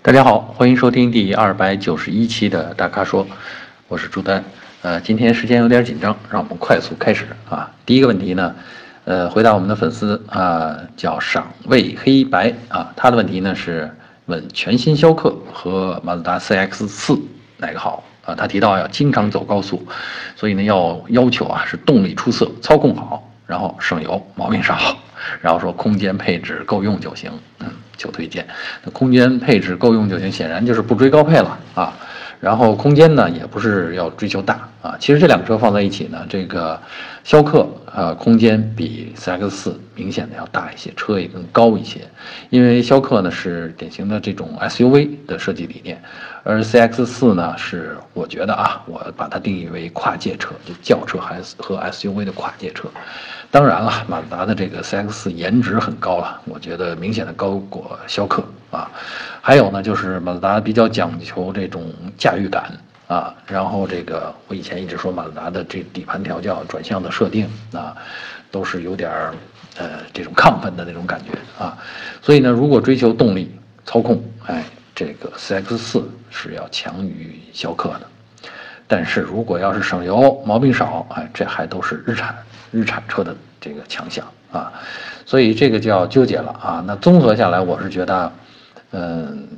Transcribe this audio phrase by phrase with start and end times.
[0.00, 3.26] 大家好，欢迎收听第二百九十一期的大咖说，
[3.88, 4.42] 我是朱丹。
[4.80, 7.68] 呃，今天时间有点紧张，让我们快速开始啊。
[7.84, 8.54] 第一个问题呢，
[9.04, 13.90] 呃，回答我们的粉丝啊，叫赏味黑白啊，他的问题呢是
[14.26, 17.18] 问全新逍客和马自达 CX 四
[17.56, 18.36] 哪个好啊？
[18.36, 19.84] 他提到要经常走高速，
[20.36, 24.78] 所以呢要要求啊是动力出色，操控好，然后省油，毛病少，
[25.40, 27.32] 然后说空间配置够用就行，
[27.98, 28.08] 求。
[28.10, 28.44] 推荐，
[28.82, 31.92] 那空间配置够用就行，显然就是不追高配了啊。
[32.40, 34.96] 然后空间呢，也不是要追求大啊。
[34.98, 36.80] 其实这两个车放在一起呢，这个
[37.24, 42.00] 逍客呃，空间比 CX 四明显的要大一些，车也更高一些。
[42.50, 46.00] 因为逍客呢是典型的这种 SUV 的设计理念，
[46.44, 52.88] 而 CX 四呢是我觉得啊，我把它定义为跨界车，就轿车还是和 SUV 的跨界车。
[53.50, 58.90] 当然了，马自达的这个 CX 四颜值很高了，我觉得明显的高过逍客啊。
[59.40, 62.70] 还有呢，就是马自达比较讲求这种驾驭感
[63.08, 63.34] 啊。
[63.48, 67.96] 然后这个我以前一直说马自达的这底盘调教、转向的设定啊，
[68.52, 69.34] 都是有点儿
[69.76, 71.32] 呃这种亢奋的那种感觉
[71.64, 71.76] 啊。
[72.22, 73.50] 所以呢，如果追求动力、
[73.84, 74.64] 操控，哎，
[74.94, 78.02] 这个 CX 四是要强于逍客的。
[78.86, 82.32] 但是如果要是省油、毛病少，哎，这还都是日产。
[82.70, 84.70] 日产车的这个强项啊，
[85.24, 86.84] 所以这个就要纠结了啊。
[86.86, 88.32] 那综合下来，我是觉得，
[88.90, 89.48] 嗯，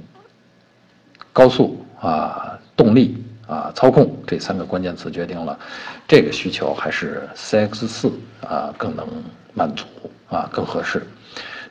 [1.32, 3.19] 高速啊、动力
[3.50, 5.58] 啊、操控这三个关键词决定了
[6.06, 8.12] 这个需求还是 CX 四
[8.46, 9.04] 啊更能
[9.52, 9.84] 满足
[10.28, 11.04] 啊更合适。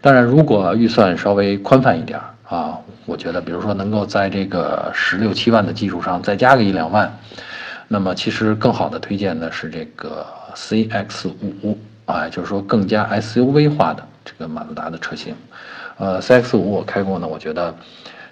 [0.01, 2.19] 当然，如果预算稍微宽泛一点
[2.49, 7.17] 啊，我觉得比如说能够在这个十六七万的基础上再加个一两万，
[7.87, 10.25] 那么其实更好的推荐的是这个。
[10.55, 11.29] CX
[11.63, 15.35] 五啊，就是说更加 SUV 化的这个马自达的车型，
[15.97, 17.75] 呃，CX 五我开过呢，我觉得，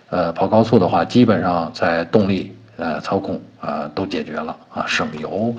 [0.10, 5.54] 呃，跑高速的话，基本上在动力、呃，操控啊都解决了啊，省油，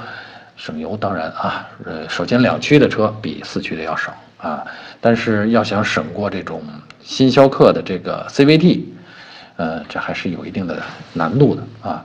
[0.57, 4.65] 省油当然啊，呃，首先两驱的车比四驱的要省啊，
[5.01, 6.63] 但是要想省过这种
[7.03, 8.85] 新逍客的这个 CVT，
[9.57, 10.83] 呃，这还是有一定的
[11.13, 12.05] 难度的啊。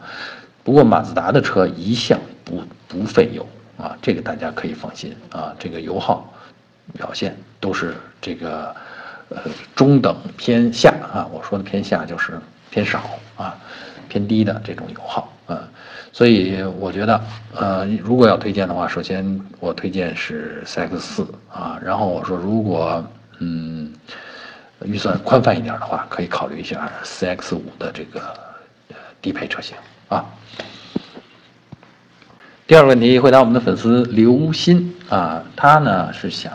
[0.64, 3.48] 不过马自达的车一向不不费油。
[3.76, 6.32] 啊，这个大家可以放心啊，这个油耗
[6.94, 8.74] 表现都是这个
[9.30, 9.42] 呃
[9.76, 12.40] 中等偏下啊，我说的偏下就是
[12.70, 13.02] 偏少
[13.36, 13.58] 啊，
[14.10, 15.68] 偏低的这种油耗啊，
[16.12, 17.22] 所以我觉得
[17.56, 23.06] 呃如果要推荐的话，首先我推荐是 CX 四啊，然后我说如果
[23.40, 23.92] 嗯
[24.86, 28.22] 预算宽泛一点的话，可以考虑一下 CX 五的这个
[29.22, 29.76] 低配车型
[30.10, 30.26] 啊。
[32.66, 36.54] 第二个问题回答我们的粉丝刘鑫啊，他呢是想，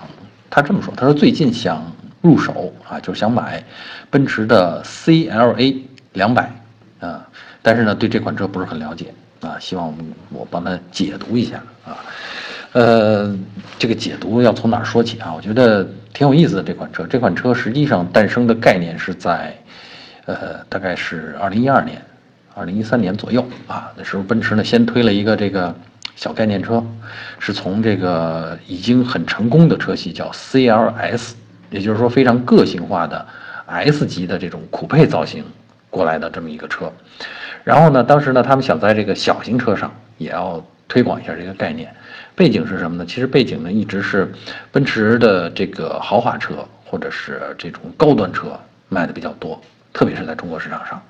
[0.48, 1.84] 他这么说，他说最近想
[2.22, 3.62] 入手啊，就是想买
[4.10, 5.82] 奔驰的 CLA
[6.14, 6.50] 两百
[7.00, 7.26] 啊，
[7.62, 9.94] 但是呢对这款车不是很了解啊，希望我
[10.41, 11.97] 我帮他解读一下啊，
[12.72, 13.36] 呃，
[13.78, 15.32] 这个解读要从哪说起啊？
[15.34, 19.56] 我觉得挺有意思的这款车，这款车实际上诞生的概念是在，
[20.26, 22.03] 呃，大概是二零一二年、
[22.54, 25.75] 二零一三年左右啊，那时候奔驰呢先推了一个这个。
[26.16, 26.84] 小概念车，
[27.38, 31.34] 是从这个已经很成功的车系叫 CLS，
[31.70, 33.25] 也就是说非常个性化的
[33.66, 35.44] S 级的这种酷配造型
[35.91, 36.93] 过来的这么一个车。
[37.65, 41.94] 然后呢，当时呢，他们想在这个小型车上也要推广一下这个概念。
[42.34, 43.04] 背景是什么呢？
[43.06, 44.32] 其实背景呢一直是
[44.71, 49.60] 奔驰的这个豪华车或者是这种高端车卖的比较多。
[49.91, 51.03] 特别是在中国市场上，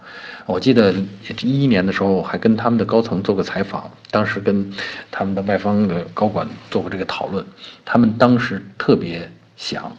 [0.46, 0.94] 我记得
[1.42, 4.72] 一一年的时候还跟他们的高层做过采访，当时跟
[5.10, 7.44] 他们的外方的高管做过这个讨论，
[7.84, 9.94] 他们当时特别想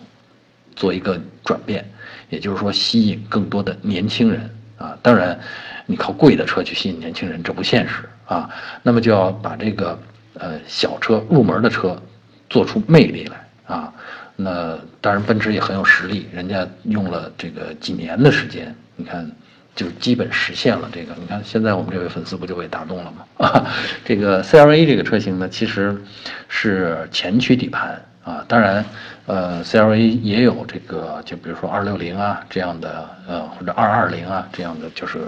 [0.76, 1.88] 做一个转变，
[2.30, 4.98] 也就是说吸引更多的年轻人啊。
[5.04, 5.40] 当然，
[5.86, 8.50] 你靠贵的车去吸引年轻人这不现实啊。
[8.82, 10.00] 那么就要把这个
[10.34, 12.02] 呃小车入门的车
[12.50, 13.94] 做出魅力来啊。
[14.36, 19.30] 那当然，奔驰也很有实力，人家用了这个几年的时间，你看，
[19.76, 21.14] 就基本实现了这个。
[21.20, 23.46] 你看，现在我们这位粉丝不就被打动了吗？
[23.46, 23.68] 啊，
[24.06, 26.02] 这个 CLA 这个车型呢，其实
[26.48, 28.44] 是前驱底盘啊。
[28.48, 28.84] 当然，
[29.26, 35.20] 呃，CLA 也有这个，就比如说260啊这样的，呃，或者220啊这样的，就是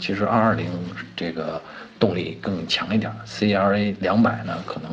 [0.00, 0.66] 其实220
[1.16, 1.60] 这个
[1.98, 4.90] 动力更强一点，CLA 两百呢，可能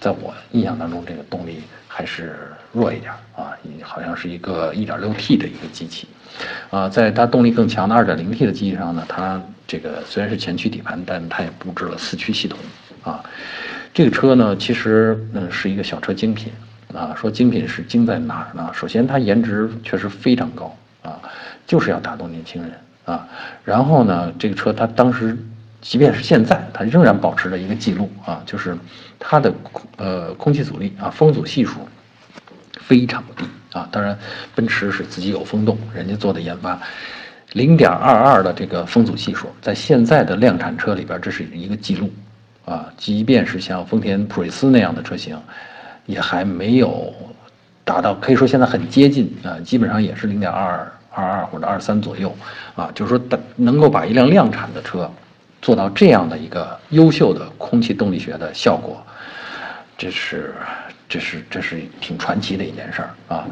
[0.00, 1.62] 在我印象当中，这个动力。
[1.90, 2.36] 还是
[2.70, 6.06] 弱一点啊，好像是一个 1.6T 的一个机器，
[6.70, 12.56] 啊，在它动力更强的 2.0T 的机器上呢，它这个虽然是前驱底盘，但它也布置了四驱系统
[13.02, 13.20] 啊。
[13.92, 16.52] 这个车呢，其实嗯是一个小车精品
[16.94, 17.14] 啊。
[17.16, 18.70] 说精品是精在哪儿呢？
[18.72, 21.20] 首先它颜值确实非常高啊，
[21.66, 22.72] 就是要打动年轻人
[23.04, 23.28] 啊。
[23.64, 25.36] 然后呢，这个车它当时，
[25.80, 28.76] 即便是现在，它仍然保持着一个记录啊，就是
[29.18, 29.52] 它的
[29.96, 31.80] 呃空气阻力啊，风阻系数
[32.80, 33.88] 非常低啊。
[33.92, 34.18] 当然，
[34.54, 36.80] 奔驰是自己有风洞，人家做的研发，
[37.52, 42.10] 零点二二的这个风阻系数，在现在的量产车里边，这是一个记录
[42.64, 42.92] 啊。
[42.96, 45.38] 即便是像丰田普锐斯那样的车型，
[46.08, 47.14] 也还没有
[47.84, 50.90] 达到，可以说现在很接近啊，基本上也是零点二。
[51.10, 52.32] 二二或者二三左右，
[52.76, 55.10] 啊，就是说，能够把一辆量产的车
[55.60, 59.04] 做到这样的一个优秀的空气动力学的效果，
[59.96, 60.54] 这是，
[61.08, 63.46] 这是，这是挺传奇的一件事儿啊。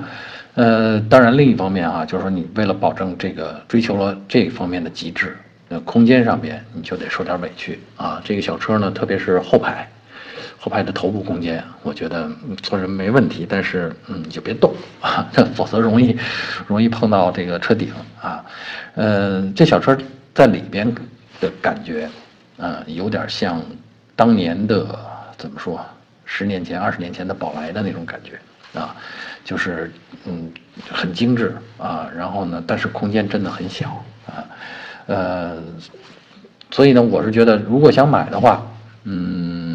[0.55, 5.37] 呃，当然，另一方面啊，就是说，你为了保证这个追求了这方面的极致，
[5.69, 8.23] 那空间上边你就得受点委屈啊。
[8.25, 9.88] 这个小车呢，特别是后排。
[10.58, 12.29] 后排的头部空间，我觉得
[12.62, 16.17] 坐人没问题，但是嗯，就别动啊， 否则容易
[16.67, 18.44] 容易碰到这个车顶啊。
[18.94, 19.97] 呃，这小车
[20.35, 20.93] 在里边
[21.41, 22.08] 的感觉，
[22.58, 23.62] 啊，有点像
[24.17, 24.87] 当年的
[25.37, 25.79] 怎么说，
[26.25, 28.97] 十年前、二十年前的宝来的那种感觉啊，
[29.44, 29.93] 就是
[30.25, 30.50] 嗯，
[30.91, 34.43] 很精致啊，然后呢，但是空间真的很小啊，
[35.06, 35.56] 呃，
[36.70, 38.67] 所以呢，我是觉得如果想买的话，
[39.05, 39.65] 嗯。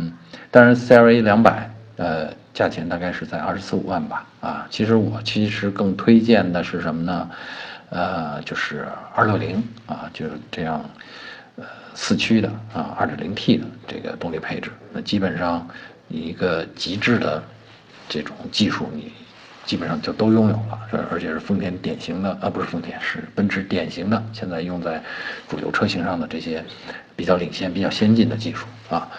[0.52, 7.32] 当然，CLA 两百，呃，价钱大概是在二十四五万吧，啊，其实我其实更推荐的是什么呢？
[7.90, 10.84] 呃，就是二六零啊，就是这样，
[11.56, 11.64] 呃，
[11.94, 15.66] 四驱的啊，二点零 T 的这个动力配置，那基本上
[16.10, 17.42] 一个极致的
[18.10, 19.14] 这种技术，你
[19.66, 25.02] 基本上就都拥有了，是而且是丰田典型的啊，不是丰田，是奔驰典型的，现在用在
[25.48, 26.62] 主流车型上的这些
[27.16, 29.10] 比较领先、比较先进的技术啊。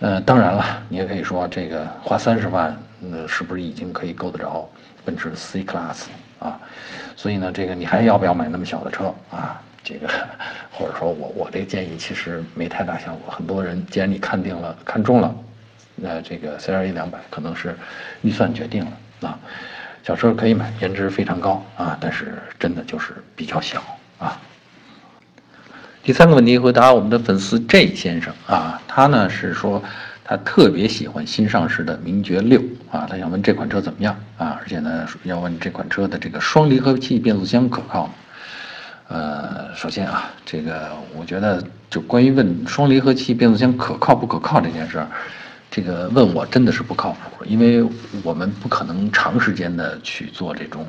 [0.00, 4.68] 呃，当然了，你也可以说这个花三十万，那是不是已经可以够得着
[5.04, 6.04] 奔驰 C Class
[6.38, 6.60] 啊？
[7.16, 9.60] 所以呢，这个你还要不要买那么小的车啊？
[9.82, 10.08] 这个
[10.72, 13.32] 或者说我我这个建议其实没太大效果。
[13.32, 15.34] 很多人既然你看定了看中了，
[15.94, 17.74] 那这个 C R A 两百可能是
[18.22, 19.38] 预算决定了啊。
[20.02, 23.82] 小车可以买，颜值非常高啊，但是真的就是比较小
[24.18, 24.38] 啊。
[26.06, 29.82] 第三个问题回答我们的粉丝 J 先生啊，他呢是说
[30.22, 32.62] 他特别喜欢新上市的名爵六
[32.92, 34.56] 啊，他想问这款车怎么样啊？
[34.62, 38.12] 而且呢要问这款车的这个双离合器变速箱可靠吗？
[39.08, 41.60] 呃，首先啊，这个我觉得
[41.90, 45.08] 就关于问双离合器变速箱可靠不可靠这件事儿。
[45.76, 47.86] 这个问我真的是不靠谱，因为
[48.22, 50.86] 我们不可能长时间的去做这种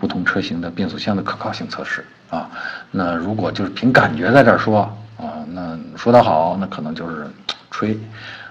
[0.00, 2.50] 不同车型的变速箱的可靠性测试啊。
[2.90, 4.84] 那如果就是凭感觉在这儿说
[5.18, 7.26] 啊，那说的好，那可能就是
[7.70, 7.94] 吹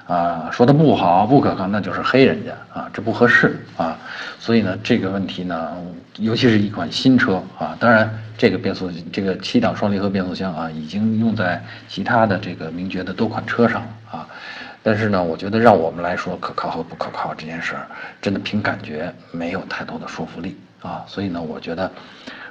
[0.06, 3.98] 啊；说的不好、不可靠，那就是黑人家啊，这不合适啊。
[4.38, 5.76] 所以呢，这个问题呢，
[6.18, 8.08] 尤其是一款新车啊，当然
[8.38, 13.82] 这个变速这个七档双离合变速箱啊，已经用在其他的这个名爵的多款车上
[14.12, 14.28] 啊。
[14.84, 17.86] 但是呢，我觉得让我们来说可靠和不可靠这件事儿，
[18.22, 21.04] 真的凭感觉没有太多的说服力啊。
[21.08, 21.92] 所以呢，我觉得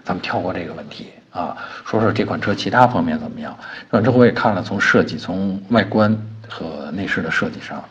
[0.05, 3.59] 咱们跳过这个问题啊，说说这款车其他方面怎么样。
[3.83, 6.17] 这款车我也看了，从设计、从外观
[6.49, 7.85] 和内饰的设计上，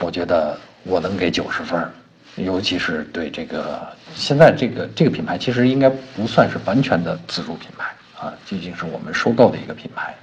[0.00, 1.90] 我觉得我能给九十分儿。
[2.36, 3.80] 尤其是对这个
[4.14, 7.86] 现在这个这个品牌，其实应该不算是完全的自主品牌。
[8.18, 10.14] 啊，毕竟是我们收购的一个品牌，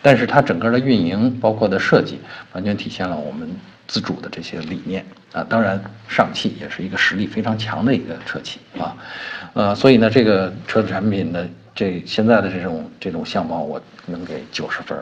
[0.00, 2.18] 但是它整个的运营，包括的设计，
[2.54, 3.46] 完全体现了我们
[3.86, 5.44] 自主的这些理念啊。
[5.46, 5.78] 当然，
[6.08, 8.96] 上汽也是一个实力非常强的一个车企啊，
[9.52, 14.98] 呃，所以呢，这个车子产品的这现在的这种这种相貌，我能给九十分。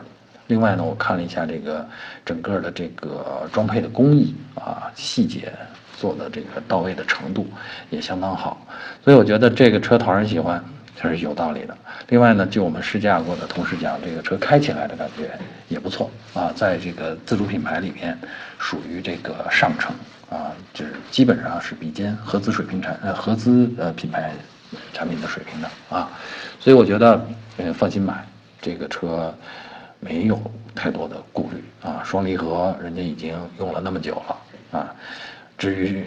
[0.47, 1.87] 另外呢，我看了一下这个
[2.25, 5.53] 整个的这个装配的工艺啊，细节
[5.97, 7.47] 做的这个到位的程度
[7.89, 8.67] 也相当好，
[9.05, 10.61] 所以我觉得这个车讨人喜欢。
[11.01, 11.75] 这是有道理的。
[12.09, 15.31] 另外呢，就我们试驾过的同事讲，这个车开起来的感觉
[15.67, 18.17] 也不错啊，在这个自主品牌里面，
[18.59, 19.93] 属于这个上乘
[20.29, 24.31] 啊，就是基本上是比肩合资水平产呃合资呃品牌
[24.93, 26.09] 产品的水平的啊，
[26.59, 27.25] 所以我觉得
[27.57, 28.25] 呃放心买
[28.61, 29.33] 这个车，
[29.99, 30.39] 没有
[30.75, 32.01] 太多的顾虑啊。
[32.05, 34.95] 双离合人家已经用了那么久了啊，
[35.57, 36.05] 至于。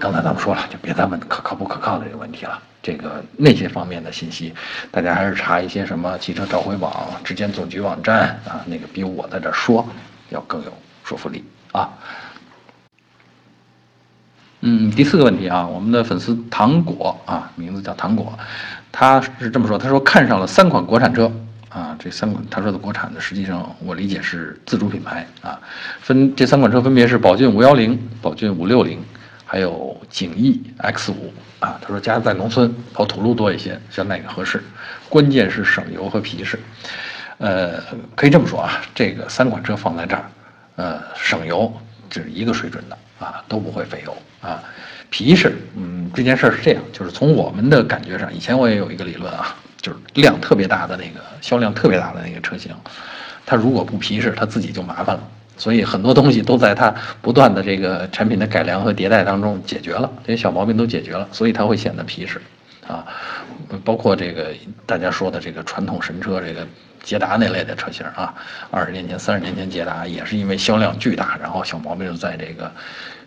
[0.00, 2.60] 刚才咱们说了，就别再问可靠不可靠的这个问题了。
[2.88, 4.50] 这个那些方面的信息，
[4.90, 6.90] 大家还是查一些什么汽车召回网、
[7.22, 9.86] 质检总局网站啊，那个比我在这说
[10.30, 10.72] 要更有
[11.04, 11.90] 说服力啊。
[14.62, 18.38] 嗯，第四个问题啊，我们的粉丝糖果啊，名字叫糖果，
[18.90, 21.30] 他是这么说，他说看上了三款国产车
[21.68, 25.60] 啊，这三款他说的国产的，实际上我理解是自主品牌啊，
[26.00, 28.98] 分这三款车分别是宝骏五幺零、宝骏五六零。
[29.50, 34.62] 还有景逸 X 五啊，他说家在农村跑土路多一些，选哪个合适？
[35.08, 36.60] 关键是省油和皮实。
[37.38, 37.82] 呃，
[38.14, 40.24] 可以这么说啊，这个三款车放在这儿，
[40.76, 41.72] 呃，省油
[42.10, 44.62] 这是一个水准的啊，都不会费油啊。
[45.08, 52.74] 皮实，嗯，这件事儿是这样，就是从我们的感觉上，以前我也有一个理论啊，就是量特别大的那个销量特别大的那个车型，
[53.46, 55.22] 它如果不皮实，它自己就麻烦了。
[55.58, 62.40] 所以很多东西都在它不断的这个产品的改良和迭代当中解决了，这些小毛病都解决了，所以它会显得皮实，
[62.86, 63.04] 啊，
[63.84, 64.54] 包括这个
[64.86, 66.66] 大家说的这个传统神车，这个
[67.02, 68.32] 捷达那类的车型啊，
[68.70, 72.70] 二十年前、三十年前捷达也是因为销量巨大，然后小毛病在这个。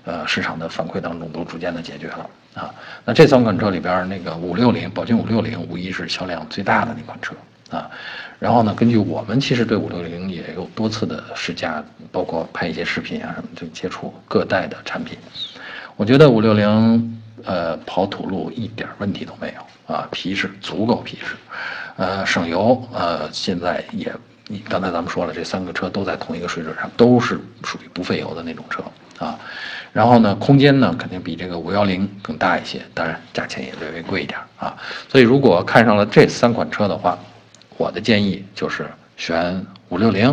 [0.04, 2.74] 呃，市场的反馈当中都逐渐的解决了啊。
[3.06, 7.36] 那这三款车里边，那个五六零宝骏五六零无疑是销量最大的那款车
[7.70, 7.88] 啊。
[8.42, 15.16] 然后呢，根据我们其实对五六零也有多次的试驾，包括拍一些视频啊什么，就接触各代的产品。
[15.96, 21.36] 我觉得五六零呃跑土路一点问题都没有啊，皮实足够皮实，
[21.98, 24.12] 呃省油呃现在也，
[24.68, 28.84] 刚才咱们说了，这三个车都在同一个水准上，都是属于不费油的那种车
[29.24, 29.40] 啊。
[29.94, 34.76] 然后呢，空间呢肯定比这个五幺零更大一些，当然价钱也略微贵一点啊。
[35.08, 37.20] 所以如果看上了这三款车的话，
[37.82, 38.86] 我的建议就是
[39.18, 40.32] 选五六零，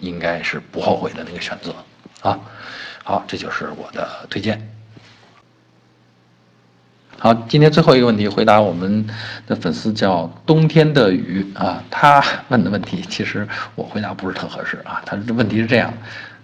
[0.00, 1.74] 应该是不后悔的那个选择
[2.22, 2.38] 啊。
[3.04, 4.66] 好，这就是我的推荐。
[7.18, 9.06] 好，今天最后一个问题回答我们
[9.46, 15.02] 的粉丝叫冬天的雨啊，他问的问题其实我回答不是特合适啊。
[15.04, 15.92] 他的问题是这样，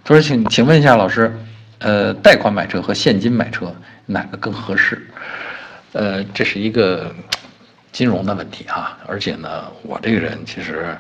[0.04, 1.35] 他说请请问一下老师。
[1.80, 3.73] 呃，贷款买车和现金买车
[4.04, 5.00] 哪个更合适？
[5.92, 7.14] 呃，这是一个
[7.98, 10.96] 金融的问题啊，而且呢，我这个人其实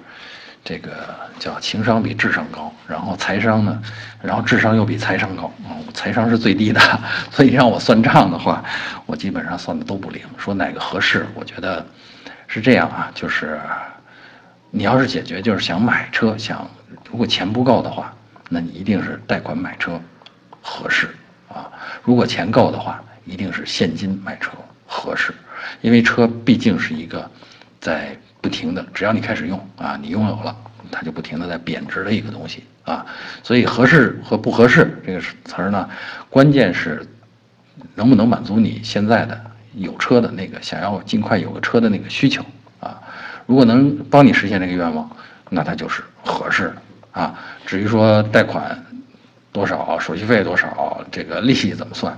[0.64, 3.80] 这个叫情商比智商高，然后财商呢，
[4.20, 6.80] 然后智商又比财商高啊，财商是最低的，
[7.30, 8.64] 所以让我算账的话，
[9.06, 10.20] 我基本上算的都不灵。
[10.36, 11.86] 说哪个合适，我觉得
[12.48, 13.60] 是这样啊，就是
[14.72, 16.68] 你要是解决就是想买车，想
[17.08, 18.12] 如果钱不够的话，
[18.48, 20.00] 那你一定是贷款买车。
[20.60, 21.14] 合适
[21.48, 21.70] 啊！
[22.02, 24.50] 如果钱够的话，一定是现金买车
[24.86, 25.32] 合适，
[25.80, 27.30] 因为车毕竟是一个
[27.80, 30.56] 在不停的，只要你开始用啊，你拥有了，
[30.90, 33.04] 它就不停的在贬值的一个东西啊。
[33.42, 35.88] 所以合适和不合适这个词儿呢，
[36.30, 37.06] 关键是
[37.94, 39.40] 能不能满足你现在的
[39.74, 42.44] 有车的那个想要尽快有个车的那个需求
[42.80, 43.00] 啊。
[43.46, 45.10] 如果能帮你实现这个愿望，
[45.50, 47.38] 那它就是合适的啊。
[47.64, 48.84] 至于说贷款。
[49.50, 51.02] 多少手续费多少？
[51.10, 52.16] 这个利息怎么算？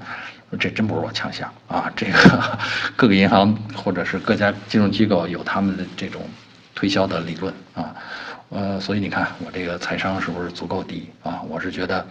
[0.59, 1.91] 这真不是我强项啊！
[1.95, 2.59] 这个
[2.97, 6.23] 各个银行或者是各家金融机构有他们的这种
[6.75, 7.95] 推销的理论啊。
[8.51, 11.41] 呃，所以你看我这个财商是不是足够低啊？
[11.49, 12.05] 我是觉得，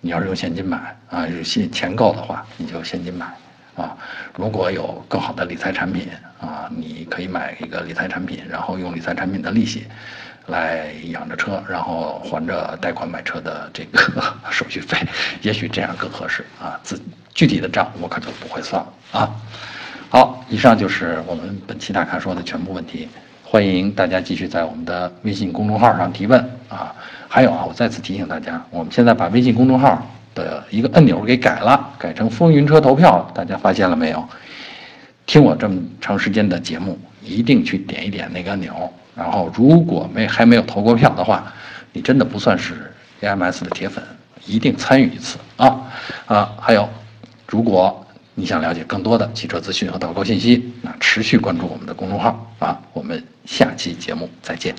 [0.00, 3.26] 你要是用现金买啊，有现钱够的话，你就现金买
[3.76, 3.96] 啊。
[4.34, 6.08] 如果有更好的理财产品
[6.40, 9.86] 啊，你可以买一个理财产品，然后用理财产品的利息。
[10.48, 14.96] 来养着车，然后还着贷款买车的这个 手续费，
[15.42, 16.78] 也许这样更合适啊。
[16.84, 16.96] 自
[17.36, 19.30] 具体的账我可就不会算了啊。
[20.08, 23.06] 好，以上就是我们本期大咖说的全部问题，
[23.44, 26.40] 欢迎大家继续在我们的微信公众号上提问
[26.70, 26.94] 啊。
[27.28, 34.26] 还有啊，我再次提醒大家，我们现在把微信公众号的一个按钮给改了，改成风云车投票，大家发现了没有？
[35.26, 38.90] 听我这么长时间的节目，一定去点一点那个按钮。
[39.14, 41.52] 然后，如果没还没有投过票的话，
[41.92, 42.90] 你真的不算是
[43.20, 44.02] AMS 的铁粉，
[44.46, 45.80] 一定参与一次啊
[46.26, 46.52] 啊！
[46.60, 46.88] 还有，
[47.46, 52.78] 如果你想了解更多的汽车资讯和导购信息，那持续关注我们的公众号啊！
[52.92, 54.74] 我们下期节目再见。